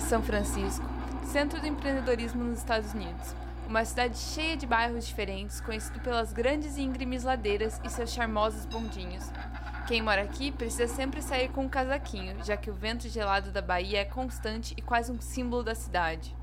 [0.00, 0.84] São Francisco,
[1.24, 3.34] centro do empreendedorismo nos Estados Unidos.
[3.68, 8.64] Uma cidade cheia de bairros diferentes, conhecido pelas grandes e íngremes ladeiras e seus charmosos
[8.64, 9.30] bondinhos.
[9.86, 13.60] Quem mora aqui precisa sempre sair com um casaquinho, já que o vento gelado da
[13.60, 16.34] Bahia é constante e quase um símbolo da cidade.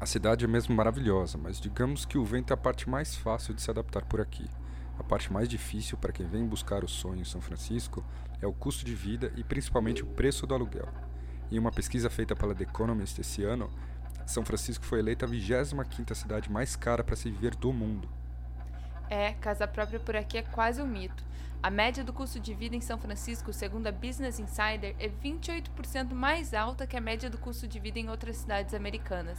[0.00, 3.54] A cidade é mesmo maravilhosa, mas digamos que o vento é a parte mais fácil
[3.54, 4.48] de se adaptar por aqui.
[4.98, 8.04] A parte mais difícil para quem vem buscar o sonho em São Francisco
[8.40, 10.88] é o custo de vida e principalmente o preço do aluguel.
[11.50, 13.68] Em uma pesquisa feita pela The Economist esse ano,
[14.24, 18.08] São Francisco foi eleita a 25ª cidade mais cara para se viver do mundo.
[19.08, 21.24] É, casa própria por aqui é quase um mito.
[21.60, 26.14] A média do custo de vida em São Francisco, segundo a Business Insider, é 28%
[26.14, 29.38] mais alta que a média do custo de vida em outras cidades americanas.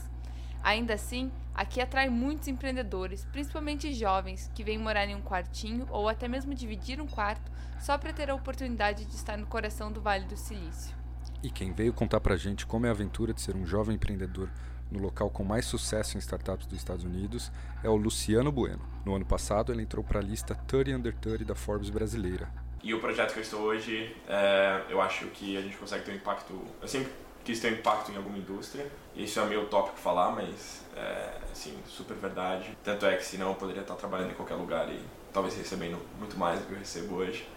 [0.62, 6.08] Ainda assim, aqui atrai muitos empreendedores, principalmente jovens, que vêm morar em um quartinho ou
[6.08, 10.00] até mesmo dividir um quarto só para ter a oportunidade de estar no coração do
[10.00, 11.01] Vale do Silício.
[11.42, 14.48] E quem veio contar pra gente como é a aventura de ser um jovem empreendedor
[14.92, 17.50] no local com mais sucesso em startups dos Estados Unidos
[17.82, 18.80] é o Luciano Bueno.
[19.04, 22.48] No ano passado, ele entrou para a lista 30 Under 30 da Forbes brasileira.
[22.82, 26.12] E o projeto que eu estou hoje, é, eu acho que a gente consegue ter
[26.12, 26.60] um impacto.
[26.80, 27.10] Eu sempre
[27.44, 28.86] quis ter um impacto em alguma indústria.
[29.16, 32.76] Isso é meio tópico falar, mas é assim, super verdade.
[32.84, 35.00] Tanto é que senão eu poderia estar trabalhando em qualquer lugar e
[35.32, 37.48] talvez recebendo muito mais do que eu recebo hoje.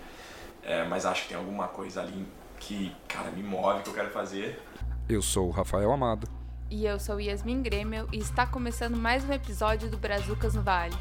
[0.64, 2.25] É, mas acho que tem alguma coisa ali
[2.59, 4.61] que, cara, me move, que eu quero fazer.
[5.08, 6.28] Eu sou o Rafael Amado.
[6.70, 10.95] E eu sou Yasmin Grêmio e está começando mais um episódio do Brazucas no Vale.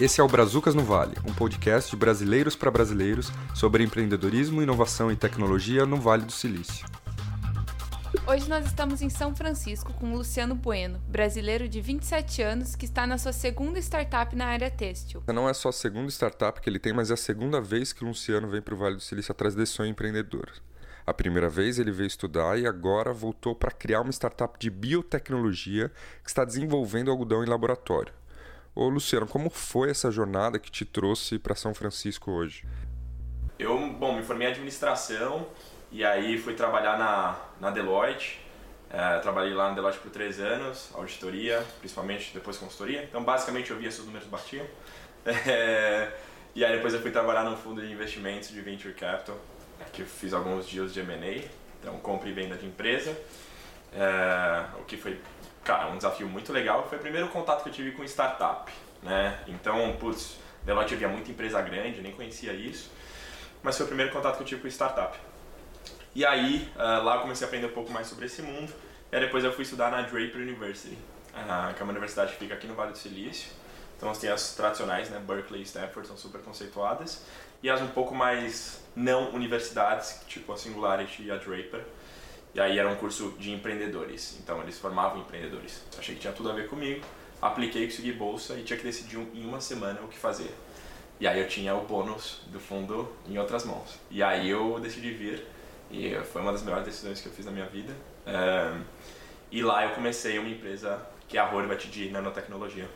[0.00, 5.10] Esse é o Brazucas no Vale, um podcast de brasileiros para brasileiros sobre empreendedorismo, inovação
[5.10, 6.86] e tecnologia no Vale do Silício.
[8.26, 12.84] Hoje nós estamos em São Francisco com o Luciano Bueno, brasileiro de 27 anos que
[12.84, 15.22] está na sua segunda startup na área têxtil.
[15.26, 18.04] Não é só a segunda startup que ele tem, mas é a segunda vez que
[18.04, 20.52] o Luciano vem para o Vale do Silício atrás desse sonho empreendedor.
[21.06, 25.90] A primeira vez ele veio estudar e agora voltou para criar uma startup de biotecnologia
[26.22, 28.12] que está desenvolvendo algodão em laboratório.
[28.74, 32.66] Ô Luciano, como foi essa jornada que te trouxe para São Francisco hoje?
[33.58, 35.48] Eu, bom, me formei em administração
[35.92, 38.40] e aí fui trabalhar na, na Deloitte.
[38.90, 43.04] É, trabalhei lá na Deloitte por três anos, auditoria, principalmente depois consultoria.
[43.04, 44.66] Então, basicamente, eu via se os números batiam.
[45.24, 46.10] É,
[46.52, 49.38] e aí depois eu fui trabalhar num fundo de investimentos de Venture Capital,
[49.92, 51.48] que eu fiz alguns dias de M&A,
[51.78, 53.16] então compra e venda de empresa.
[53.94, 55.20] É, o que foi,
[55.62, 56.88] cara, um desafio muito legal.
[56.88, 59.38] Foi o primeiro contato que eu tive com startup, né?
[59.46, 62.90] Então, putz, Deloitte havia muita empresa grande, nem conhecia isso.
[63.62, 65.16] Mas foi o primeiro contato que eu tive com startup.
[66.14, 68.72] E aí, uh, lá eu comecei a aprender um pouco mais sobre esse mundo.
[69.10, 70.96] E depois eu fui estudar na Draper University,
[71.34, 73.50] uh, que é uma universidade que fica aqui no Vale do Silício.
[73.96, 77.22] Então tem as tradicionais, né, Berkeley e Stanford, são super conceituadas.
[77.62, 81.84] E as um pouco mais não universidades, tipo a Singularity e a Draper.
[82.54, 85.82] E aí era um curso de empreendedores, então eles formavam empreendedores.
[85.98, 87.02] Achei que tinha tudo a ver comigo,
[87.40, 90.52] apliquei, consegui bolsa e tinha que decidir em uma semana o que fazer.
[91.18, 93.98] E aí eu tinha o bônus do fundo em outras mãos.
[94.10, 95.46] E aí eu decidi vir
[95.92, 97.94] e foi uma das melhores decisões que eu fiz na minha vida.
[98.26, 98.74] É,
[99.50, 102.88] e lá eu comecei uma empresa que é a Horvat de nanotecnologia.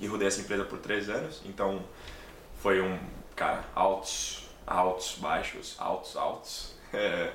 [0.00, 1.82] E rodei essa empresa por três anos, então
[2.60, 2.98] foi um,
[3.34, 6.74] cara, altos, altos, baixos, altos, altos.
[6.92, 7.32] É,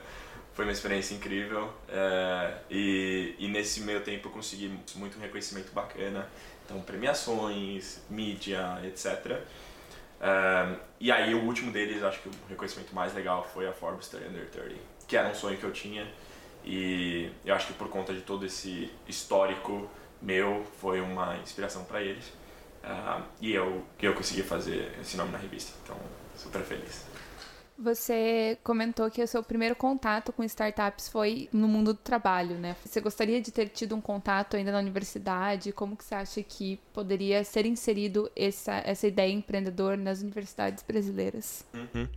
[0.54, 6.28] foi uma experiência incrível é, e, e nesse meio tempo eu consegui muito reconhecimento bacana,
[6.66, 9.42] então premiações, mídia, etc.
[10.24, 14.08] Um, e aí o último deles, acho que o reconhecimento mais legal foi a Forbes
[14.08, 14.76] 30 Under 30,
[15.06, 16.08] que era um sonho que eu tinha
[16.64, 19.90] e eu acho que por conta de todo esse histórico
[20.22, 22.32] meu foi uma inspiração para eles.
[23.42, 25.98] E eu, eu consegui fazer esse nome na revista, então
[26.38, 27.06] super feliz.
[27.78, 32.76] Você comentou que o seu primeiro contato com startups foi no mundo do trabalho, né?
[32.86, 35.72] Você gostaria de ter tido um contato ainda na universidade?
[35.72, 41.66] Como que você acha que poderia ser inserido essa, essa ideia empreendedor nas universidades brasileiras?
[41.74, 42.08] Uhum.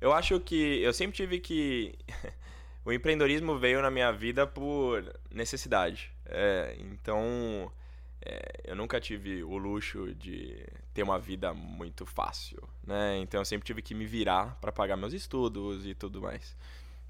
[0.00, 1.94] Eu acho que eu sempre tive que
[2.84, 6.10] o empreendedorismo veio na minha vida por necessidade.
[6.26, 7.70] É, então
[8.24, 13.18] é, eu nunca tive o luxo de ter uma vida muito fácil, né?
[13.18, 16.56] Então eu sempre tive que me virar para pagar meus estudos e tudo mais.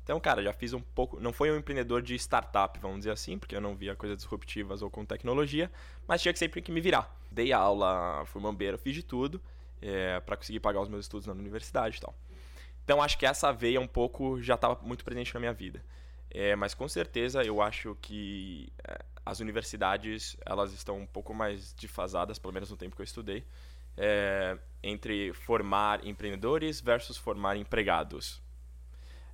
[0.03, 1.21] Então, cara, já fiz um pouco.
[1.21, 4.83] Não foi um empreendedor de startup, vamos dizer assim, porque eu não via coisas disruptivas
[4.83, 5.71] ou com tecnologia,
[6.07, 7.17] mas tinha que sempre que me virar.
[7.31, 9.41] Dei aula, fui mambeiro, fiz de tudo
[9.81, 12.15] é, para conseguir pagar os meus estudos na universidade e tal.
[12.85, 15.83] Então, acho que essa veia um pouco já estava muito presente na minha vida.
[16.35, 21.73] É, mas com certeza eu acho que é, as universidades elas estão um pouco mais
[21.73, 23.45] defasadas, pelo menos no tempo que eu estudei,
[23.97, 28.43] é, entre formar empreendedores versus formar empregados.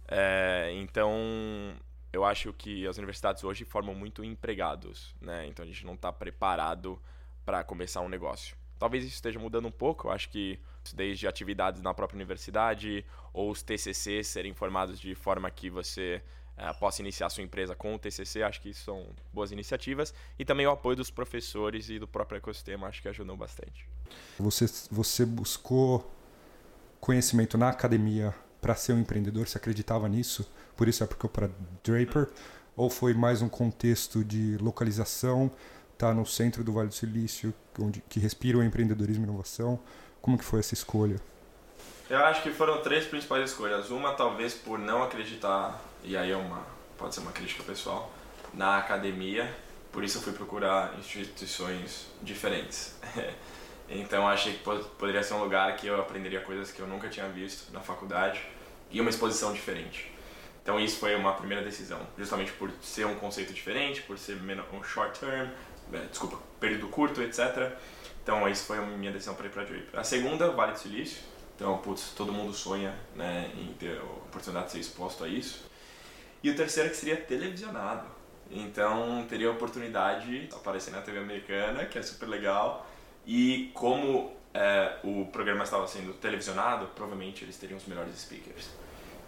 [0.07, 1.75] É, então,
[2.13, 5.47] eu acho que as universidades hoje formam muito empregados, né?
[5.47, 7.01] Então a gente não está preparado
[7.47, 8.57] para começar um negócio.
[8.79, 10.09] Talvez isso esteja mudando um pouco.
[10.09, 10.59] Eu acho que
[10.95, 16.23] desde atividades na própria universidade ou os TCC serem formados de forma que você
[16.79, 20.13] possa iniciar sua empresa com o TCC, acho que são boas iniciativas.
[20.39, 23.87] E também o apoio dos professores e do próprio ecossistema, acho que ajudou bastante.
[24.39, 26.11] Você, você buscou
[27.01, 29.49] conhecimento na academia para ser um empreendedor?
[29.49, 30.51] Você acreditava nisso?
[30.77, 31.51] Por isso é porque para
[31.83, 32.29] Draper?
[32.77, 35.51] Ou foi mais um contexto de localização?
[35.97, 39.79] Tá no centro do Vale do Silício, onde que respira o empreendedorismo e inovação.
[40.21, 41.21] Como que foi essa escolha?
[42.11, 43.89] Eu acho que foram três principais escolhas.
[43.91, 46.67] Uma talvez por não acreditar, e aí é uma
[46.99, 48.13] pode ser uma crítica pessoal,
[48.53, 49.49] na academia.
[49.93, 52.99] Por isso eu fui procurar instituições diferentes.
[53.89, 54.59] então achei que
[54.99, 58.43] poderia ser um lugar que eu aprenderia coisas que eu nunca tinha visto na faculdade
[58.91, 60.13] e uma exposição diferente.
[60.65, 64.37] Então isso foi uma primeira decisão, justamente por ser um conceito diferente, por ser
[64.73, 65.49] um short term,
[65.93, 67.73] é, desculpa, período curto, etc.
[68.23, 69.99] Então, isso foi a minha decisão para ir para Draper.
[69.99, 71.30] A segunda, Vale do Silício.
[71.61, 75.67] Então, putz, todo mundo sonha né, em ter a oportunidade de ser exposto a isso.
[76.43, 78.07] E o terceiro que seria televisionado.
[78.51, 82.91] Então, teria a oportunidade de aparecer na TV americana, que é super legal.
[83.27, 88.71] E como é, o programa estava sendo televisionado, provavelmente eles teriam os melhores speakers.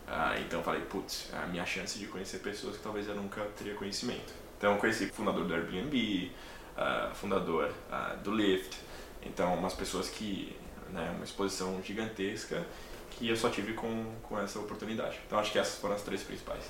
[0.09, 3.43] Ah, então, falei, putz, é a minha chance de conhecer pessoas que talvez eu nunca
[3.59, 4.33] teria conhecimento.
[4.57, 6.33] Então, conheci o fundador do Airbnb,
[6.79, 8.79] uh, fundador uh, do Lyft.
[9.23, 10.57] Então, umas pessoas que,
[10.93, 12.65] né, uma exposição gigantesca
[13.11, 15.19] que eu só tive com, com essa oportunidade.
[15.27, 16.65] Então, acho que essas foram as três principais.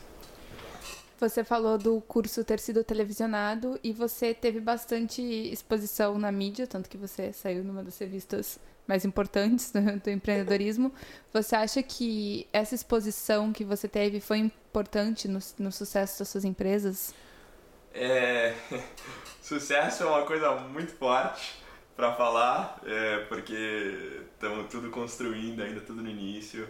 [1.18, 6.90] Você falou do curso ter sido televisionado e você teve bastante exposição na mídia, tanto
[6.90, 8.58] que você saiu numa das revistas
[8.88, 10.92] mais importantes do, do, empreendedorismo.
[11.32, 16.44] Você acha que essa exposição que você teve foi importante no, no sucesso das suas
[16.44, 17.14] empresas?
[17.94, 18.54] É...
[19.40, 21.61] Sucesso é uma coisa muito forte
[21.96, 26.68] para falar, é, porque estamos tudo construindo, ainda tudo no início.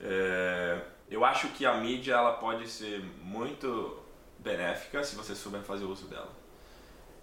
[0.00, 0.80] É,
[1.10, 4.00] eu acho que a mídia ela pode ser muito
[4.38, 6.30] benéfica se você souber fazer uso dela.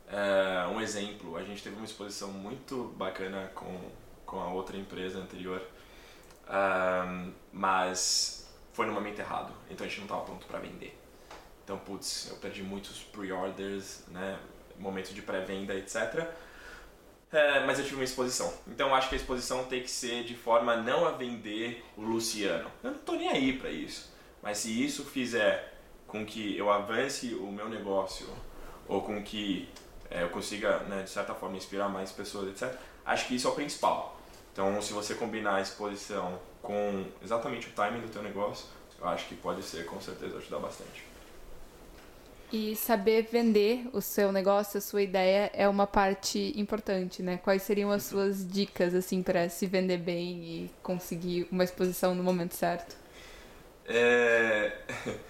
[0.08, 3.80] É, um exemplo, a gente teve uma exposição muito bacana com,
[4.26, 5.62] com a outra empresa anterior,
[7.54, 10.98] mas foi no momento errado, então a gente não estava pronto para vender.
[11.64, 14.40] Então, putz, eu perdi muitos pre-orders, né?
[14.80, 16.28] momento de pré-venda, etc.
[17.32, 18.52] É, mas eu tive uma exposição.
[18.68, 22.70] Então acho que a exposição tem que ser de forma não a vender o Luciano.
[22.84, 24.12] Eu não tô nem aí para isso.
[24.42, 25.76] Mas se isso fizer
[26.08, 28.28] com que eu avance o meu negócio
[28.88, 29.70] ou com que
[30.10, 33.52] é, eu consiga, né, de certa forma, inspirar mais pessoas, etc., acho que isso é
[33.52, 34.20] o principal.
[34.52, 38.66] Então, se você combinar a exposição com exatamente o timing do teu negócio,
[39.00, 41.09] eu acho que pode ser, com certeza, ajudar bastante.
[42.52, 47.38] E saber vender o seu negócio, a sua ideia é uma parte importante, né?
[47.38, 52.24] Quais seriam as suas dicas assim para se vender bem e conseguir uma exposição no
[52.24, 52.96] momento certo?
[53.86, 54.78] É...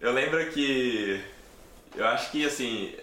[0.00, 1.20] Eu lembro que
[1.96, 2.94] eu acho que assim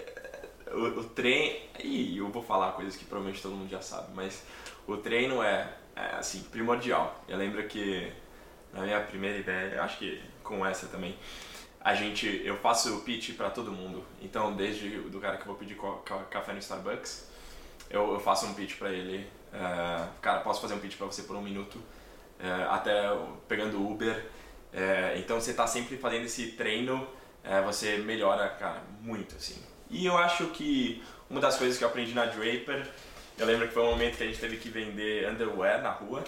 [0.72, 4.44] o, o treino e eu vou falar coisas que provavelmente todo mundo já sabe, mas
[4.88, 7.22] o treino é, é assim primordial.
[7.28, 8.10] Eu lembro que
[8.74, 11.18] na minha primeira ideia, acho que com essa também
[11.86, 14.04] a gente, eu faço pitch para todo mundo.
[14.20, 15.78] Então, desde do cara que vou pedir
[16.32, 17.30] café no Starbucks,
[17.92, 19.20] eu, eu faço um pitch para ele.
[19.54, 23.04] Uh, cara, posso fazer um pitch para você por um minuto, uh, até
[23.48, 24.16] pegando Uber.
[24.16, 27.08] Uh, então, você está sempre fazendo esse treino,
[27.64, 29.62] você melhora, cara, muito assim.
[29.88, 32.90] E eu acho que uma das coisas que eu aprendi na Draper,
[33.38, 36.24] eu lembro que foi um momento que a gente teve que vender underwear na rua.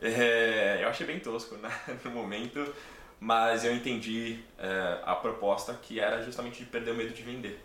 [0.00, 1.70] eu achei bem tosco né,
[2.02, 2.74] no momento,
[3.18, 7.62] mas eu entendi é, a proposta que era justamente de perder o medo de vender.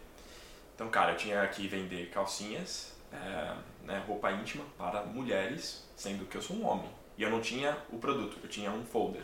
[0.76, 3.54] Então, cara, eu tinha que vender calcinhas, é,
[3.86, 6.90] né, roupa íntima para mulheres, sendo que eu sou um homem.
[7.18, 9.24] E eu não tinha o produto, eu tinha um folder.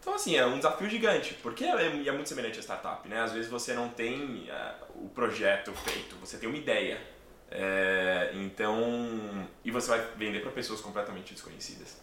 [0.00, 3.20] Então, assim, é um desafio gigante, porque é, é muito semelhante a startup, né?
[3.20, 7.00] Às vezes você não tem é, o projeto feito, você tem uma ideia.
[7.50, 12.00] É, então, e você vai vender para pessoas completamente desconhecidas.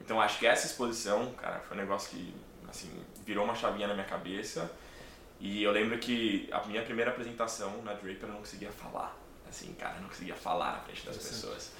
[0.00, 2.34] Então, acho que essa exposição, cara, foi um negócio que
[2.68, 2.90] assim,
[3.24, 4.70] virou uma chavinha na minha cabeça.
[5.38, 9.16] E eu lembro que a minha primeira apresentação na Draper eu não conseguia falar.
[9.48, 11.72] Assim, cara, eu não conseguia falar na frente das pessoas.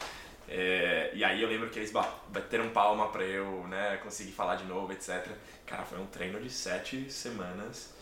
[0.49, 4.65] É, e aí eu lembro que eles bateram palma pra eu né, conseguir falar de
[4.65, 5.27] novo, etc.
[5.65, 7.93] Cara, foi um treino de sete semanas,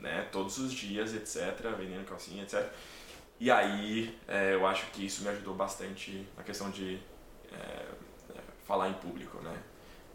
[0.00, 1.54] né, todos os dias, etc.
[1.76, 2.66] Vendendo calcinha, etc.
[3.38, 6.98] E aí é, eu acho que isso me ajudou bastante na questão de
[7.52, 7.86] é,
[8.34, 9.56] é falar em público, né.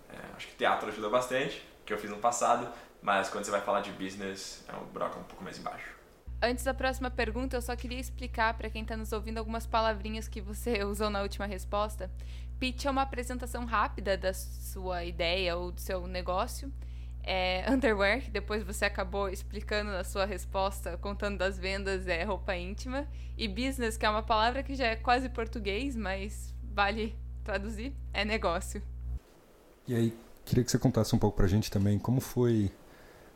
[0.10, 2.70] É, acho que teatro ajuda bastante, que eu fiz no passado,
[3.01, 5.96] mas quando você vai falar de business, é um buraco um pouco mais embaixo.
[6.41, 10.27] Antes da próxima pergunta, eu só queria explicar para quem está nos ouvindo algumas palavrinhas
[10.27, 12.12] que você usou na última resposta.
[12.60, 16.72] Pitch é uma apresentação rápida da sua ideia ou do seu negócio.
[17.24, 22.56] É, underwear, que depois você acabou explicando na sua resposta, contando das vendas, é roupa
[22.56, 23.08] íntima.
[23.38, 28.25] E business, que é uma palavra que já é quase português, mas vale traduzir, é
[28.25, 28.84] negócio.
[29.88, 32.71] E aí, queria que você contasse um pouco pra gente também como foi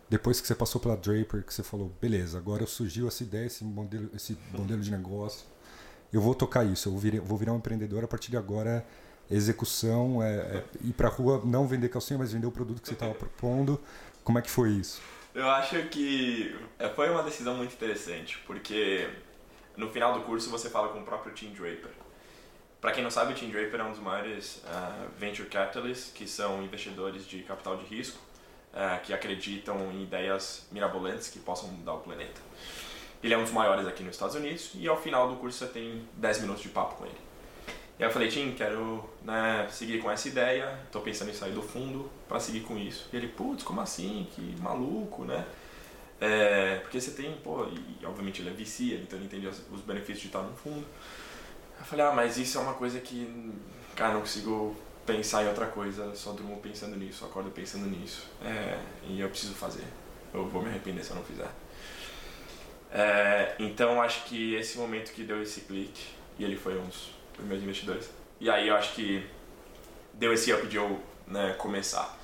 [0.09, 3.63] depois que você passou pela Draper, que você falou, beleza, agora surgiu essa ideia, esse
[3.63, 5.45] modelo, esse modelo de negócio,
[6.11, 8.85] eu vou tocar isso, eu vou virar, vou virar um empreendedor a partir de agora,
[9.29, 12.93] execução, é, é, ir pra rua, não vender calcinha, mas vender o produto que você
[12.93, 13.79] estava propondo.
[14.21, 15.01] Como é que foi isso?
[15.33, 19.09] Eu acho que é, foi uma decisão muito interessante, porque
[19.77, 21.91] no final do curso você fala com o próprio Tim Draper.
[22.81, 26.27] Para quem não sabe, o Tim Draper é um dos maiores uh, venture capitalists, que
[26.27, 28.17] são investidores de capital de risco,
[28.73, 32.41] uh, que acreditam em ideias mirabolantes que possam mudar o planeta.
[33.23, 35.67] Ele é um dos maiores aqui nos Estados Unidos e ao final do curso você
[35.67, 37.17] tem 10 minutos de papo com ele.
[37.99, 41.51] E aí eu falei, Tim, quero né, seguir com essa ideia, estou pensando em sair
[41.51, 43.07] do fundo para seguir com isso.
[43.13, 44.27] E ele, putz, como assim?
[44.33, 45.45] Que maluco, né?
[46.19, 50.21] É, porque você tem, pô, e obviamente ele é VC, então ele entende os benefícios
[50.21, 50.83] de estar no fundo.
[51.81, 53.51] Eu falei, ah, mas isso é uma coisa que,
[53.95, 58.27] cara, não consigo pensar em outra coisa, só durmo pensando nisso, acordo pensando nisso.
[58.45, 59.83] É, e eu preciso fazer.
[60.31, 61.49] Eu vou me arrepender se eu não fizer.
[62.91, 66.05] É, então acho que esse momento que deu esse clique,
[66.37, 68.11] e ele foi um dos primeiros investidores.
[68.39, 69.27] E aí eu acho que
[70.13, 72.15] deu esse up de eu né, começar.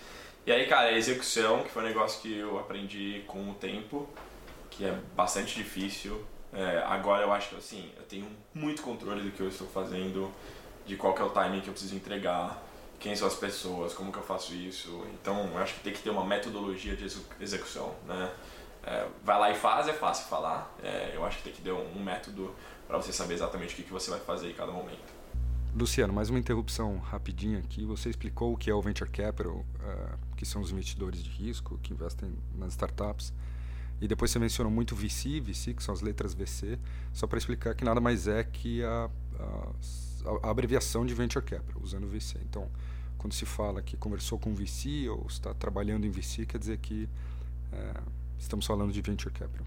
[0.45, 4.07] E aí, cara, a execução, que foi um negócio que eu aprendi com o tempo,
[4.69, 6.23] que é bastante difícil.
[6.57, 10.33] É, agora eu acho que assim, eu tenho muito controle do que eu estou fazendo,
[10.87, 12.63] de qual é o timing que eu preciso entregar,
[12.99, 15.05] quem são as pessoas, como que eu faço isso.
[15.13, 17.05] Então, eu acho que tem que ter uma metodologia de
[17.39, 18.31] execução, né?
[18.83, 20.75] É, vai lá e faz, é fácil falar.
[20.81, 22.55] É, eu acho que tem que ter um, um método
[22.87, 25.15] para você saber exatamente o que, que você vai fazer em cada momento.
[25.75, 27.85] Luciano, mais uma interrupção rapidinha aqui.
[27.85, 31.77] Você explicou o que é o Venture Capital, uh, que são os investidores de risco
[31.83, 33.31] que investem nas startups.
[33.99, 36.77] E depois você mencionou muito VC, VC, que são as letras VC,
[37.11, 41.81] só para explicar que nada mais é que a, a, a, abreviação de Venture Capital,
[41.81, 42.37] usando VC.
[42.47, 42.69] Então,
[43.17, 47.09] quando se fala que conversou com VC ou está trabalhando em VC, quer dizer que
[47.73, 47.93] é,
[48.37, 49.65] estamos falando de Venture Capital.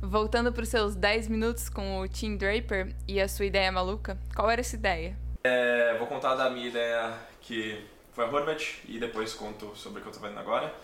[0.00, 4.18] Voltando para os seus 10 minutos com o Tim Draper e a sua ideia maluca,
[4.34, 5.16] qual era essa ideia?
[5.44, 10.02] É, vou contar da minha ideia que foi a Horvat e depois conto sobre o
[10.02, 10.74] que eu estou fazendo agora.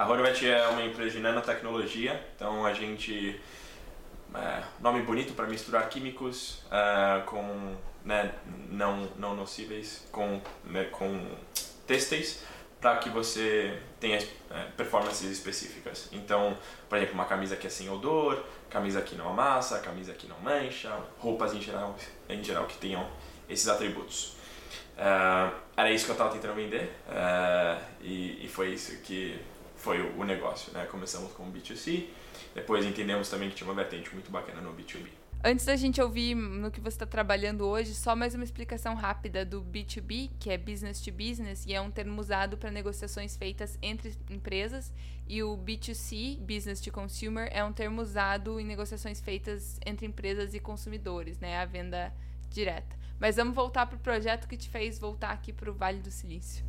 [0.00, 3.38] A Horvat é uma empresa de nanotecnologia, então a gente.
[4.34, 8.32] É, nome bonito para misturar químicos uh, com né,
[8.70, 11.26] não, não nocíveis, com, né, com
[11.86, 12.42] têxteis
[12.80, 16.08] para que você tenha é, performances específicas.
[16.12, 16.56] Então,
[16.88, 20.40] por exemplo, uma camisa que é sem odor, camisa que não amassa, camisa que não
[20.40, 21.94] mancha, roupas em geral,
[22.26, 23.06] em geral que tenham
[23.50, 24.34] esses atributos.
[24.96, 29.38] Uh, era isso que eu estava tentando vender uh, e, e, foi isso que
[29.80, 30.72] foi o, o negócio.
[30.72, 30.86] Né?
[30.86, 32.06] Começamos com o B2C,
[32.54, 35.06] depois entendemos também que tinha uma vertente muito bacana no B2B.
[35.42, 39.42] Antes da gente ouvir no que você está trabalhando hoje, só mais uma explicação rápida
[39.42, 43.78] do B2B, que é business to business, e é um termo usado para negociações feitas
[43.80, 44.92] entre empresas,
[45.26, 50.52] e o B2C, business to consumer, é um termo usado em negociações feitas entre empresas
[50.52, 52.12] e consumidores, né, a venda
[52.50, 52.94] direta.
[53.18, 56.10] Mas vamos voltar para o projeto que te fez voltar aqui para o Vale do
[56.10, 56.62] Silício.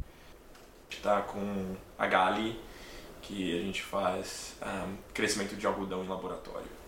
[0.90, 2.58] Está com a Gali,
[3.22, 6.82] que a gente faz um, crescimento de algodão em laboratório.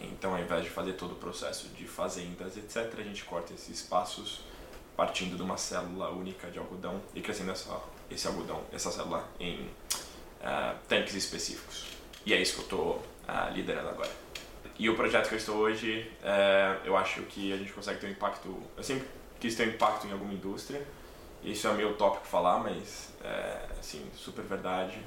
[0.00, 3.82] Então, ao invés de fazer todo o processo de fazendas, etc., a gente corta esses
[3.82, 4.40] passos
[4.96, 7.80] partindo de uma célula única de algodão e crescendo essa,
[8.10, 11.86] esse algodão, essa célula, em uh, tanques específicos.
[12.26, 12.90] E é isso que eu estou
[13.28, 14.10] uh, liderando agora.
[14.76, 18.06] E o projeto que eu estou hoje, uh, eu acho que a gente consegue ter
[18.08, 18.62] um impacto.
[18.76, 19.06] Eu sempre
[19.40, 20.84] quis ter um impacto em alguma indústria.
[21.42, 25.00] Isso é meio tópico falar, mas é assim, super verdade.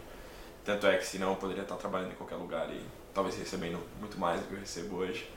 [0.63, 2.81] Tanto é que senão eu poderia estar trabalhando em qualquer lugar e
[3.13, 5.29] talvez recebendo muito mais do que eu recebo hoje.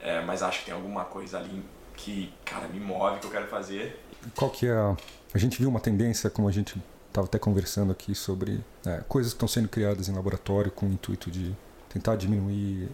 [0.00, 1.62] É, mas acho que tem alguma coisa ali
[1.94, 4.00] que, cara, me move, que eu quero fazer.
[4.34, 4.96] Qual que é a...
[5.32, 9.32] A gente viu uma tendência, como a gente estava até conversando aqui, sobre é, coisas
[9.32, 11.54] que estão sendo criadas em laboratório com o intuito de
[11.88, 12.88] tentar diminuir,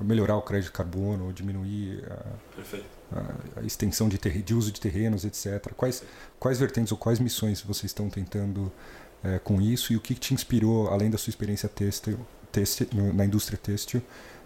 [0.00, 5.24] melhorar o crédito de carbono, diminuir a, a, a extensão de, de, uso de terrenos,
[5.24, 5.72] etc.
[5.76, 6.02] Quais,
[6.38, 8.72] quais vertentes ou quais missões vocês estão tentando
[9.24, 12.18] é, com isso e o que te inspirou, além da sua experiência têxtil,
[12.52, 14.02] têxtil, na indústria têxtil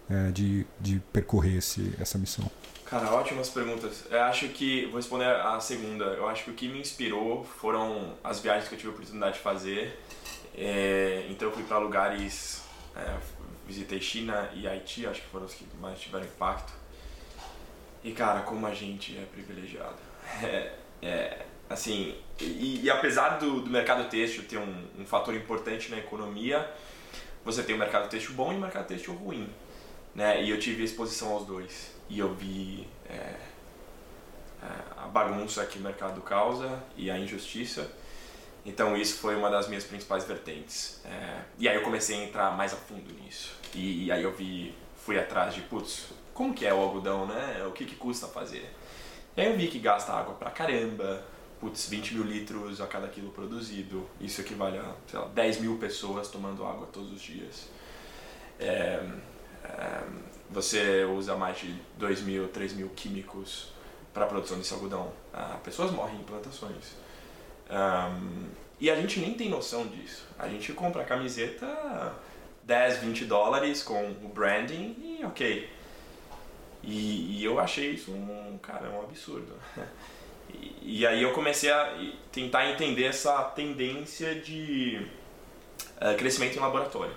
[0.09, 2.51] é, de, de percorrer esse, essa missão?
[2.87, 4.05] Cara, ótimas perguntas.
[4.11, 8.15] Eu acho que, vou responder a segunda, eu acho que o que me inspirou foram
[8.25, 9.97] as viagens que eu tive a oportunidade de fazer
[10.57, 12.63] É, então eu fui para lugares,
[12.97, 13.17] é,
[13.67, 16.73] visitei China e Haiti, acho que foram os que mais tiveram impacto.
[18.03, 19.99] E cara, como a gente é privilegiado.
[20.43, 20.73] É,
[21.03, 25.99] é assim, e, e, apesar do, do mercado têxtil ter um, um fator importante na
[25.99, 26.69] economia,
[27.45, 29.49] você tem o mercado têxtil bom e o mercado têxtil ruim.
[30.13, 30.43] Né?
[30.43, 31.93] E eu tive exposição aos dois.
[32.09, 33.37] E eu vi é, é,
[34.97, 37.89] a bagunça que o mercado causa e a injustiça.
[38.67, 41.01] Então isso foi uma das minhas principais vertentes.
[41.05, 43.55] É, e aí eu comecei a entrar mais a fundo nisso.
[43.73, 47.65] E, e aí eu vi, fui atrás de, putz, como que é o algodão, né?
[47.65, 48.69] O que, que custa fazer?
[49.37, 51.23] E aí eu vi que gasta água pra caramba,
[51.61, 54.09] putz, 20 mil litros a cada quilo produzido.
[54.21, 57.69] Isso equivale a, sei lá, 10 mil pessoas tomando água todos os dias.
[58.59, 59.07] É,
[59.65, 60.03] é,
[60.49, 63.73] você usa mais de 2 mil, 3 mil químicos
[64.13, 65.13] para a produção desse algodão.
[65.33, 66.97] Ah, pessoas morrem em plantações.
[67.71, 68.49] Um,
[68.81, 70.27] e a gente nem tem noção disso.
[70.39, 72.15] A gente compra a camiseta
[72.65, 75.71] 10, 20 dólares com o branding e ok.
[76.83, 79.55] E, e eu achei isso um, cara, um absurdo.
[80.55, 81.93] E, e, aí eu comecei a
[82.33, 85.07] tentar entender essa tendência de
[85.97, 87.15] uh, crescimento em laboratório.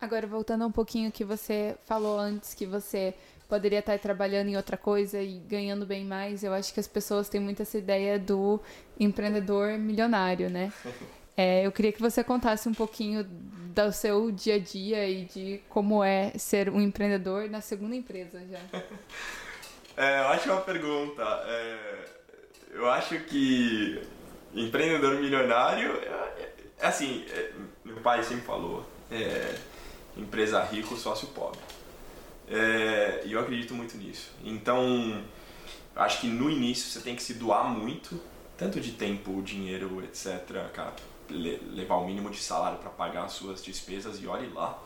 [0.00, 3.14] Agora, voltando um pouquinho que você falou antes, que você
[3.48, 7.28] poderia estar trabalhando em outra coisa e ganhando bem mais, eu acho que as pessoas
[7.28, 8.60] têm muito essa ideia do
[8.98, 10.72] empreendedor milionário, né?
[11.38, 15.60] É, eu queria que você contasse um pouquinho do seu dia a dia e de
[15.68, 18.58] como é ser um empreendedor na segunda empresa já.
[19.98, 21.22] É, ótima pergunta.
[21.22, 22.15] É,
[22.76, 24.02] eu acho que
[24.54, 27.52] empreendedor milionário é, é assim, é,
[27.84, 29.54] meu pai sempre falou, é,
[30.16, 31.58] empresa rico, sócio pobre.
[32.48, 34.30] É, e eu acredito muito nisso.
[34.44, 35.22] Então,
[35.94, 38.20] acho que no início você tem que se doar muito,
[38.56, 40.70] tanto de tempo, dinheiro, etc.
[40.72, 40.94] Cara,
[41.28, 44.78] levar o mínimo de salário para pagar as suas despesas e olhe lá.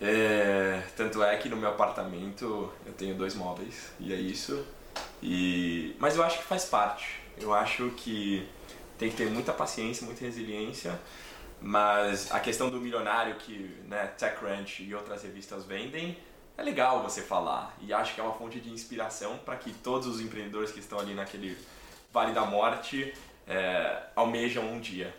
[0.00, 4.64] É, tanto é que no meu apartamento eu tenho dois móveis e é isso.
[5.22, 7.20] E, mas eu acho que faz parte.
[7.40, 8.48] Eu acho que
[8.98, 10.98] tem que ter muita paciência, muita resiliência.
[11.60, 16.18] Mas a questão do milionário que né, TechCrunch e outras revistas vendem,
[16.56, 17.74] é legal você falar.
[17.80, 20.98] E acho que é uma fonte de inspiração para que todos os empreendedores que estão
[20.98, 21.56] ali naquele
[22.12, 23.12] vale da morte
[23.46, 25.14] é, almejam um dia.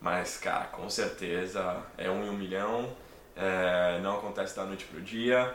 [0.00, 2.96] Mas, cara, com certeza é um em um milhão,
[3.36, 5.54] é, não acontece da noite pro dia,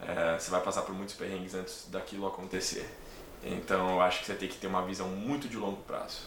[0.00, 2.86] é, você vai passar por muitos perrengues antes daquilo acontecer.
[3.46, 6.22] Então eu acho que você tem que ter uma visão muito de longo prazo.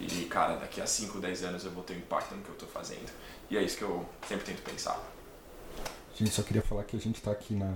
[0.00, 2.54] E, cara, daqui a 5, 10 anos eu vou ter um impacto no que eu
[2.54, 3.10] estou fazendo.
[3.50, 5.00] E é isso que eu sempre tento pensar.
[6.14, 7.74] Gente, só queria falar que a gente está aqui na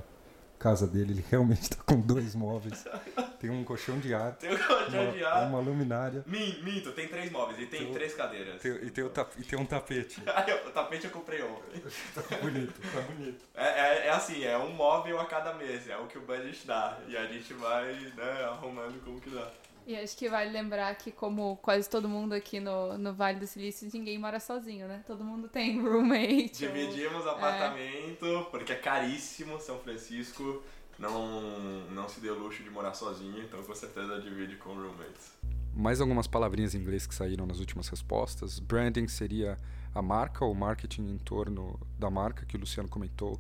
[0.59, 2.85] casa dele, ele realmente está com dois móveis.
[3.43, 4.37] Tem um colchão de ar.
[4.37, 5.49] Tem um colchão uma, de ar.
[5.49, 6.23] Uma luminária.
[6.29, 8.63] Minto, tem três móveis e tem, tem três cadeiras.
[8.63, 10.23] Tem, e, tem o e tem um tapete.
[10.65, 11.83] o tapete eu comprei ontem.
[12.15, 13.45] tá bonito, tá bonito.
[13.53, 16.65] É, é, é, assim, é um móvel a cada mês, é o que o budget
[16.65, 17.01] dá.
[17.09, 19.51] E a gente vai né, arrumando como que dá.
[19.85, 23.47] E acho que vale lembrar que, como quase todo mundo aqui no, no Vale do
[23.49, 25.03] Silício, ninguém mora sozinho, né?
[25.05, 26.59] Todo mundo tem roommate.
[26.59, 27.33] Dividimos ou...
[27.33, 28.45] apartamento, é.
[28.53, 30.63] porque é caríssimo São Francisco.
[30.99, 35.33] Não, não se deu luxo de morar sozinho, então com certeza divide com roommates.
[35.75, 38.59] Mais algumas palavrinhas em inglês que saíram nas últimas respostas.
[38.59, 39.57] Branding seria
[39.95, 43.39] a marca ou marketing em torno da marca, que o Luciano comentou,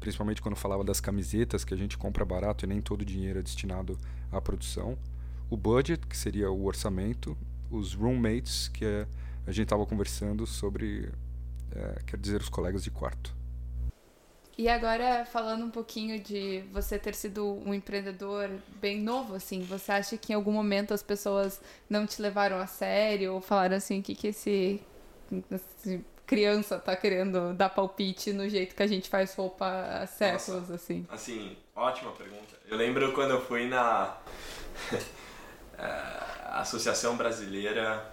[0.00, 3.38] principalmente quando falava das camisetas que a gente compra barato e nem todo o dinheiro
[3.38, 3.98] é destinado
[4.32, 4.98] à produção
[5.50, 7.36] o budget, que seria o orçamento,
[7.70, 9.06] os roommates, que é,
[9.46, 11.12] a gente estava conversando sobre,
[11.70, 13.34] é, quer dizer, os colegas de quarto.
[14.56, 18.48] E agora, falando um pouquinho de você ter sido um empreendedor
[18.80, 22.66] bem novo, assim, você acha que em algum momento as pessoas não te levaram a
[22.66, 24.80] sério ou falaram assim, o que, que esse,
[25.50, 30.60] esse criança tá querendo dar palpite no jeito que a gente faz roupa há séculos,
[30.60, 31.06] Nossa, assim?
[31.10, 32.54] Assim, ótima pergunta.
[32.68, 34.16] Eu lembro quando eu fui na
[35.76, 38.08] a Associação Brasileira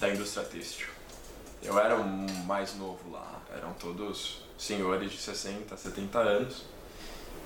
[0.00, 0.88] da Indústria Têxtil.
[1.62, 2.04] Eu era o
[2.44, 6.64] mais novo lá, eram todos senhores de 60, 70 anos.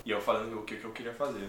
[0.05, 1.49] E eu falando o que, que eu queria fazer.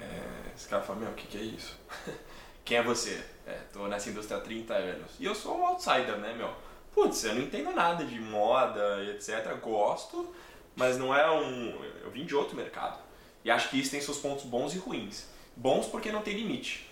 [0.00, 1.78] É, esse cara falou, meu, o que, que é isso?
[2.64, 3.22] Quem é você?
[3.46, 5.12] É, tô nessa indústria há 30 anos.
[5.18, 6.50] E eu sou um outsider, né, meu?
[6.94, 9.54] Putz, eu não entendo nada de moda, etc.
[9.60, 10.34] Gosto,
[10.74, 11.84] mas não é um...
[12.02, 12.98] Eu vim de outro mercado.
[13.44, 16.89] E acho que isso tem seus pontos bons e ruins bons porque não tem limite.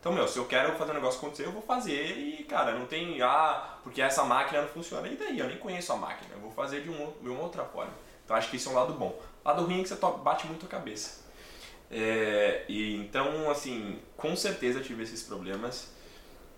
[0.00, 2.86] Então, meu, se eu quero fazer um negócio acontecer, eu vou fazer e, cara, não
[2.86, 5.06] tem, ah, porque essa máquina não funciona.
[5.06, 5.38] E daí?
[5.38, 7.92] Eu nem conheço a máquina, eu vou fazer de, um, de uma outra forma.
[8.24, 9.20] Então, acho que isso é um lado bom.
[9.44, 11.20] Lado ruim é que você bate muito a cabeça.
[11.90, 15.92] É, e então, assim, com certeza tive esses problemas.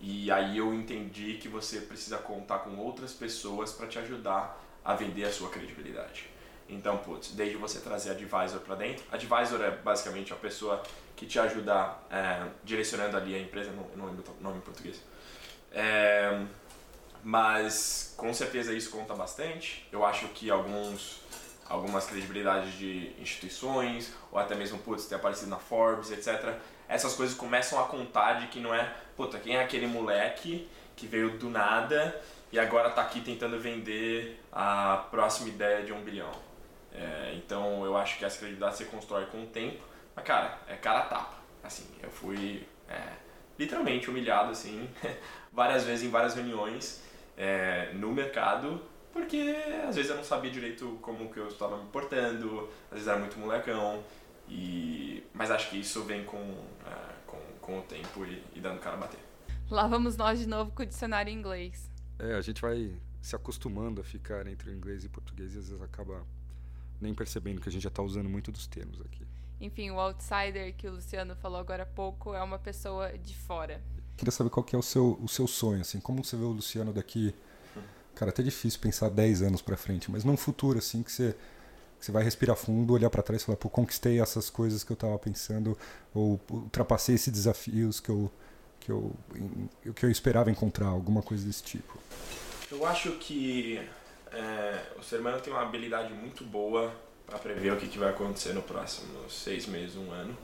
[0.01, 4.95] E aí eu entendi que você precisa contar com outras pessoas para te ajudar a
[4.95, 6.32] vender a sua credibilidade.
[6.69, 10.83] Então, putz, desde você trazer advisor para dentro, advisor é basicamente a pessoa
[11.15, 15.01] que te ajuda é, direcionando ali a empresa, não, não lembro o nome em português.
[15.71, 16.43] É,
[17.23, 19.87] mas com certeza isso conta bastante.
[19.93, 21.23] Eu acho que alguns
[21.69, 26.55] algumas credibilidades de instituições, ou até mesmo, putz, ter aparecido na Forbes, etc.
[26.87, 31.07] Essas coisas começam a contar de que não é, puta, quem é aquele moleque que
[31.07, 32.21] veio do nada
[32.53, 36.31] e agora está aqui tentando vender a próxima ideia de um bilhão.
[36.95, 39.83] É, então eu acho que essa credibilidade se constrói com o tempo,
[40.15, 41.43] mas cara, é cara a tapa.
[41.63, 43.13] Assim, eu fui é,
[43.59, 44.89] literalmente humilhado assim,
[45.53, 47.03] várias vezes em várias reuniões
[47.37, 48.81] é, no mercado
[49.13, 49.55] porque
[49.87, 53.19] às vezes eu não sabia direito como que eu estava me portando, às vezes era
[53.19, 54.03] muito molecão,
[54.49, 55.23] e...
[55.35, 56.67] mas acho que isso vem com, uh,
[57.27, 59.21] com, com o tempo e, e dando cara a bater.
[59.71, 61.91] Lá vamos nós de novo com o dicionário em inglês.
[62.19, 65.59] É, a gente vai se acostumando a ficar entre o inglês e o português e
[65.59, 66.27] às vezes acaba
[67.03, 69.27] nem percebendo que a gente já está usando muito dos termos aqui.
[69.61, 73.83] Enfim, o outsider que o Luciano falou agora há pouco é uma pessoa de fora.
[74.17, 76.53] Queria saber qual que é o seu, o seu sonho, assim, como você vê o
[76.53, 77.35] Luciano daqui
[78.15, 81.35] Cara, é até difícil pensar 10 anos para frente, mas num futuro assim que você
[81.99, 84.91] que você vai respirar fundo, olhar para trás e falar, pô, conquistei essas coisas que
[84.91, 85.79] eu estava pensando
[86.13, 88.31] ou ultrapassei esses desafios que eu
[88.81, 89.13] que eu
[89.95, 91.99] que eu esperava encontrar, alguma coisa desse tipo.
[92.71, 93.81] Eu acho que
[94.35, 96.93] é, o ser humano tem uma habilidade muito boa
[97.27, 100.37] para prever o que, que vai acontecer no próximo seis meses, um ano.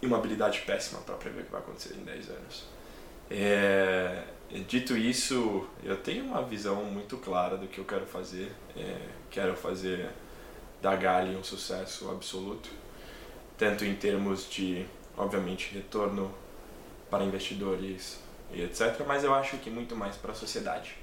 [0.00, 2.64] E uma habilidade péssima para prever o que vai acontecer em 10 anos.
[3.30, 4.24] É,
[4.68, 8.52] Dito isso, eu tenho uma visão muito clara do que eu quero fazer.
[8.76, 8.96] É,
[9.28, 10.08] quero fazer
[10.80, 12.70] da Gali um sucesso absoluto,
[13.58, 16.32] tanto em termos de, obviamente, retorno
[17.10, 18.20] para investidores
[18.52, 20.96] e etc., mas eu acho que muito mais para a sociedade.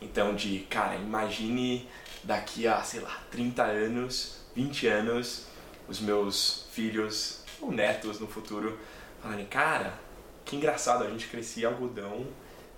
[0.00, 1.88] Então, de, cara, imagine
[2.22, 5.46] daqui a, sei lá, 30 anos, 20 anos,
[5.88, 8.78] os meus filhos ou netos no futuro
[9.22, 9.94] falarem, cara,
[10.44, 12.26] que engraçado, a gente crescia algodão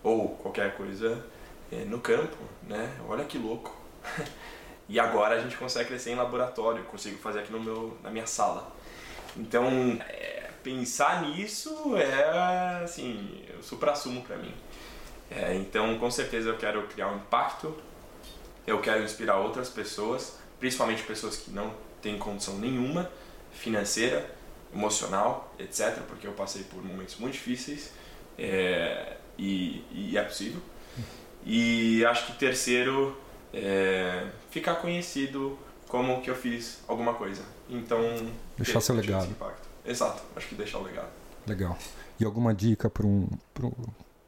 [0.03, 1.25] ou qualquer coisa
[1.73, 2.97] é, no campo, né?
[3.09, 3.75] Olha que louco.
[4.89, 8.27] e agora a gente consegue crescer em laboratório, consigo fazer aqui no meu, na minha
[8.27, 8.73] sala.
[9.37, 9.67] Então,
[10.09, 14.55] é, pensar nisso é, assim, o supra-sumo para mim.
[15.31, 17.75] É, então, com certeza eu quero criar um impacto,
[18.67, 23.11] eu quero inspirar outras pessoas, principalmente pessoas que não têm condição nenhuma
[23.53, 24.31] financeira,
[24.73, 27.91] emocional, etc., porque eu passei por momentos muito difíceis.
[28.39, 30.61] É, e, e é possível.
[31.45, 33.17] E acho que terceiro,
[33.53, 35.59] é, ficar conhecido
[35.89, 37.43] como que eu fiz alguma coisa.
[37.69, 38.01] Então.
[38.57, 39.35] Deixar seu legado.
[39.85, 41.11] Exato, acho que deixar o legado.
[41.47, 41.79] Legal.
[42.19, 43.29] E alguma dica para um,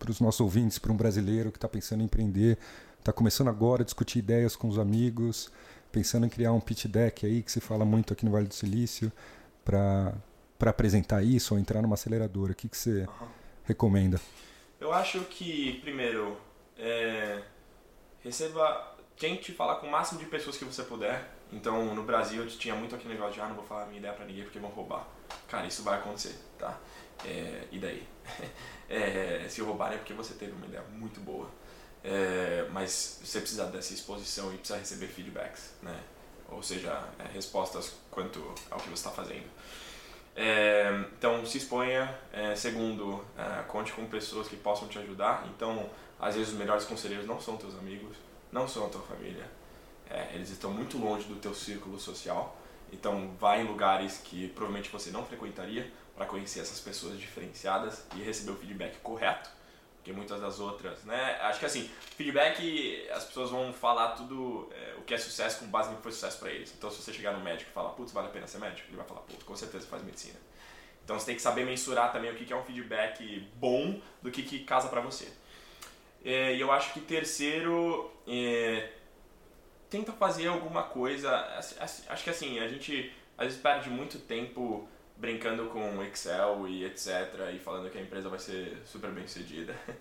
[0.08, 2.58] os nossos ouvintes, para um brasileiro que está pensando em empreender,
[2.98, 5.50] está começando agora a discutir ideias com os amigos,
[5.90, 8.54] pensando em criar um pitch deck aí, que se fala muito aqui no Vale do
[8.54, 9.11] Silício,
[9.64, 10.14] para
[10.61, 12.52] apresentar isso ou entrar numa aceleradora?
[12.52, 13.28] O que, que você uhum.
[13.64, 14.20] recomenda?
[14.80, 16.37] Eu acho que, primeiro,
[16.78, 17.42] é,
[18.22, 21.37] receba, tente falar com o máximo de pessoas que você puder.
[21.52, 24.12] Então, no Brasil, eu tinha muito aquele negócio de, ah, não vou falar minha ideia
[24.12, 25.06] pra ninguém porque vão roubar.
[25.48, 26.78] Cara, isso vai acontecer, tá?
[27.24, 28.07] É, e daí?
[28.88, 31.48] é, se roubarem é porque você teve uma ideia muito boa.
[32.04, 35.98] É, mas você precisa dessa exposição e precisa receber feedbacks, né?
[36.50, 39.46] Ou seja, é, respostas quanto ao que você está fazendo.
[40.35, 42.16] É, então, se exponha.
[42.33, 43.24] É, segundo,
[43.66, 45.46] conte com pessoas que possam te ajudar.
[45.54, 48.16] Então, às vezes, os melhores conselheiros não são teus amigos,
[48.52, 49.44] não são a tua família.
[50.33, 52.57] Eles estão muito longe do teu círculo social.
[52.92, 58.22] Então, vá em lugares que provavelmente você não frequentaria para conhecer essas pessoas diferenciadas e
[58.22, 59.48] receber o feedback correto
[60.09, 61.38] porque muitas das outras, né?
[61.42, 65.66] Acho que assim, feedback, as pessoas vão falar tudo é, o que é sucesso com
[65.66, 66.72] base no que foi sucesso para eles.
[66.76, 68.96] Então, se você chegar no médico e falar, putz, vale a pena ser médico, ele
[68.96, 70.38] vai falar, putz, com certeza faz medicina.
[71.04, 74.42] Então, você tem que saber mensurar também o que é um feedback bom do que,
[74.42, 75.31] que casa para você.
[76.24, 78.90] É, e eu acho que terceiro, é,
[79.90, 81.31] tenta fazer alguma coisa.
[82.09, 87.52] Acho que assim, a gente às vezes perde muito tempo brincando com Excel e etc.
[87.54, 89.74] e falando que a empresa vai ser super bem sucedida.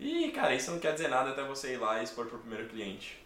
[0.00, 2.38] E, cara, isso não quer dizer nada até você ir lá e expor para o
[2.38, 3.20] primeiro cliente.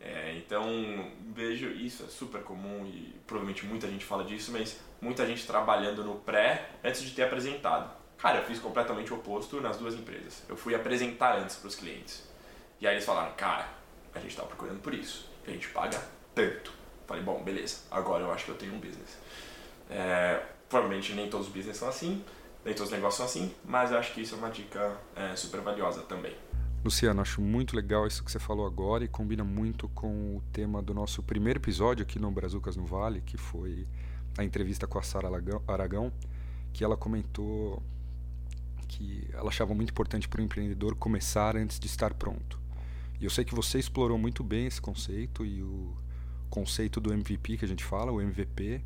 [0.00, 5.26] É, então, vejo isso é super comum e provavelmente muita gente fala disso, mas muita
[5.26, 7.90] gente trabalhando no pré antes de ter apresentado.
[8.18, 10.44] Cara, eu fiz completamente o oposto nas duas empresas.
[10.48, 12.22] Eu fui apresentar antes para os clientes.
[12.80, 13.68] E aí eles falaram, cara,
[14.14, 15.28] a gente está procurando por isso.
[15.44, 16.00] A gente paga
[16.32, 16.72] tanto.
[17.06, 19.18] Falei, bom, beleza, agora eu acho que eu tenho um business.
[19.90, 20.40] É,
[20.72, 22.24] provavelmente nem todos os business são assim,
[22.64, 25.36] Nem todos os negócios são assim, mas eu acho que isso é uma dica é,
[25.36, 26.34] super valiosa também.
[26.82, 30.80] Luciano, acho muito legal isso que você falou agora e combina muito com o tema
[30.80, 33.86] do nosso primeiro episódio aqui no Brazucas no Vale, que foi
[34.38, 35.28] a entrevista com a Sara
[35.68, 36.12] Aragão,
[36.72, 37.82] que ela comentou
[38.88, 42.58] que ela achava muito importante para o empreendedor começar antes de estar pronto.
[43.20, 45.96] E eu sei que você explorou muito bem esse conceito e o
[46.48, 48.82] conceito do MVP que a gente fala, o MVP.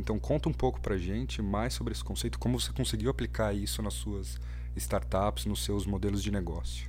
[0.00, 3.82] Então conta um pouco para gente mais sobre esse conceito, como você conseguiu aplicar isso
[3.82, 4.38] nas suas
[4.76, 6.88] startups, nos seus modelos de negócio.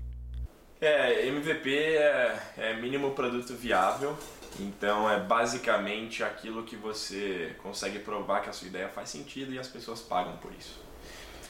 [0.79, 4.17] É, MVP é, é mínimo produto viável,
[4.59, 9.59] então é basicamente aquilo que você consegue provar que a sua ideia faz sentido e
[9.59, 10.79] as pessoas pagam por isso.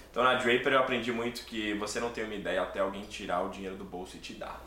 [0.10, 3.42] Então na Draper eu aprendi muito que você não tem uma ideia até alguém tirar
[3.42, 4.62] o dinheiro do bolso e te dar.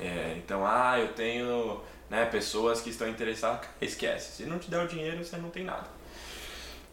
[0.00, 4.36] É, então, ah, eu tenho né, pessoas que estão interessadas, esquece.
[4.36, 5.99] Se não te der o dinheiro, você não tem nada.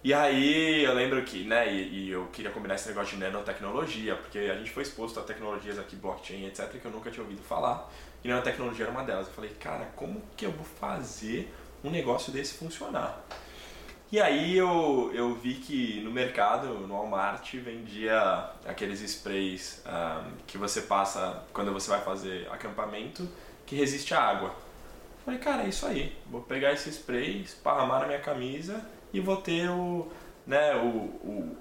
[0.03, 4.15] E aí eu lembro que, né, e, e, eu queria combinar esse negócio de nanotecnologia,
[4.15, 7.41] porque a gente foi exposto a tecnologias aqui, blockchain, etc, que eu nunca tinha ouvido
[7.41, 7.91] falar,
[8.23, 9.27] e nanotecnologia era uma delas.
[9.27, 11.51] Eu falei, cara, como que eu vou fazer
[11.83, 13.21] um negócio desse funcionar?
[14.09, 20.57] E aí eu, eu vi que no mercado, no Walmart, vendia aqueles sprays um, que
[20.57, 23.27] você passa quando você vai fazer acampamento,
[23.65, 24.55] que resiste à água.
[25.25, 26.17] Falei, cara, é isso aí.
[26.27, 28.81] Vou pegar esse spray, esparramar na minha camisa
[29.13, 30.11] e vou ter o,
[30.45, 31.57] né, o, o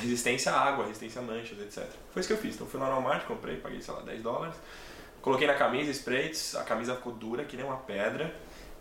[0.00, 1.88] resistência à água, resistência a manchas, etc.
[2.12, 2.54] Foi isso que eu fiz.
[2.54, 4.54] Então fui lá no Walmart, comprei, paguei, sei lá, 10 dólares.
[5.22, 8.34] Coloquei na camisa, sprays, a camisa ficou dura, que nem uma pedra.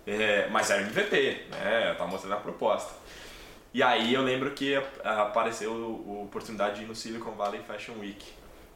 [0.05, 1.91] É, mas era MVP, né?
[1.91, 2.93] Eu tava mostrando a proposta.
[3.73, 8.25] E aí eu lembro que apareceu a oportunidade de ir no Silicon Valley Fashion Week.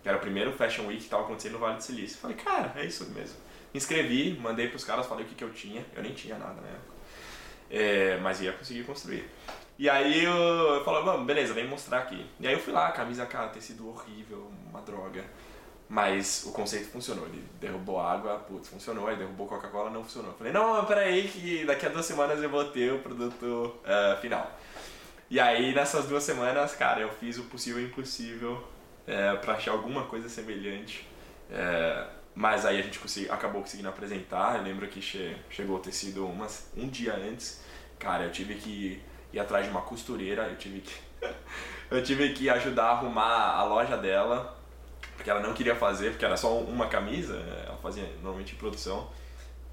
[0.01, 2.17] Que era o primeiro Fashion Week que estava acontecendo no Vale do Silício.
[2.17, 3.35] Falei, cara, é isso mesmo.
[3.73, 5.85] Me inscrevi, mandei pros caras, falei o que, que eu tinha.
[5.95, 6.96] Eu nem tinha nada na época.
[7.69, 9.29] É, mas ia conseguir construir.
[9.77, 12.25] E aí eu, eu falei, vamos, beleza, vem mostrar aqui.
[12.39, 15.23] E aí eu fui lá, a camisa, cara, tecido horrível, uma droga.
[15.89, 17.25] Mas o conceito funcionou.
[17.27, 19.07] Ele derrubou água, putz, funcionou.
[19.07, 20.31] Aí derrubou Coca-Cola, não funcionou.
[20.31, 24.19] Eu falei, não, peraí, que daqui a duas semanas eu vou ter o produto uh,
[24.19, 24.51] final.
[25.29, 28.65] E aí, nessas duas semanas, cara, eu fiz o possível e impossível
[29.05, 31.07] é, para achar alguma coisa semelhante.
[31.51, 32.05] É,
[32.37, 34.57] mas aí a gente consegui, acabou conseguindo apresentar.
[34.57, 37.63] Eu lembro que che, chegou a ter sido umas, um dia antes.
[37.97, 39.01] Cara, eu tive que
[39.33, 40.93] ir atrás de uma costureira, eu tive que,
[41.89, 44.55] eu tive que ajudar a arrumar a loja dela
[45.15, 49.09] porque ela não queria fazer, porque era só uma camisa, ela fazia normalmente em produção.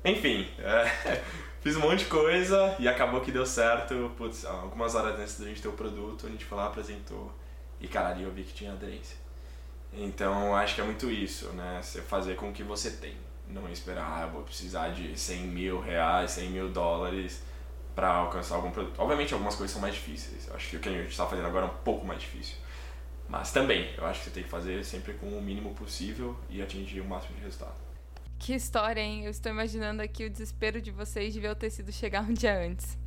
[0.03, 1.21] Enfim, é,
[1.61, 4.11] fiz um monte de coisa e acabou que deu certo.
[4.17, 7.31] Putz, algumas horas antes da gente ter o produto, a gente foi lá, apresentou
[7.79, 9.24] e, cara, ali eu vi que tinha aderência.
[9.97, 11.81] Então, acho que é muito isso, né?
[11.83, 13.15] Você fazer com o que você tem.
[13.49, 17.43] Não esperar, ah, vou precisar de 100 mil reais, 100 mil dólares
[17.95, 18.99] para alcançar algum produto.
[18.99, 20.49] Obviamente, algumas coisas são mais difíceis.
[20.49, 22.57] Eu acho que o que a gente está fazendo agora é um pouco mais difícil.
[23.29, 26.61] Mas também, eu acho que você tem que fazer sempre com o mínimo possível e
[26.61, 27.75] atingir o máximo de resultado.
[28.39, 29.25] Que história, hein?
[29.25, 32.59] Eu estou imaginando aqui o desespero de vocês de ver o tecido chegar um dia
[32.59, 32.99] antes.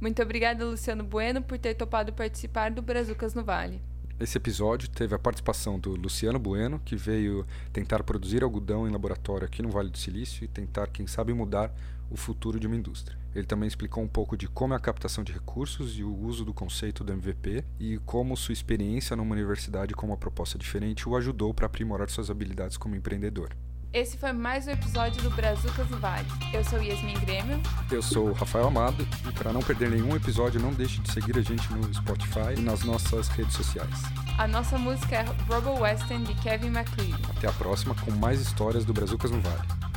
[0.00, 3.80] Muito obrigada, Luciano Bueno, por ter topado participar do Brazucas no Vale.
[4.22, 9.44] Esse episódio teve a participação do Luciano Bueno, que veio tentar produzir algodão em laboratório
[9.44, 11.74] aqui no Vale do Silício e tentar, quem sabe, mudar
[12.08, 13.18] o futuro de uma indústria.
[13.34, 16.44] Ele também explicou um pouco de como é a captação de recursos e o uso
[16.44, 21.16] do conceito do MVP e como sua experiência numa universidade com uma proposta diferente o
[21.16, 23.56] ajudou para aprimorar suas habilidades como empreendedor.
[23.92, 26.26] Esse foi mais um episódio do Brazucas no Vale.
[26.50, 27.60] Eu sou Yasmin Grêmio.
[27.90, 29.06] Eu sou o Rafael Amado.
[29.28, 32.60] E para não perder nenhum episódio, não deixe de seguir a gente no Spotify e
[32.62, 34.02] nas nossas redes sociais.
[34.38, 37.22] A nossa música é Robo Western de Kevin MacLeod.
[37.36, 39.91] Até a próxima com mais histórias do Brazucas no Vale.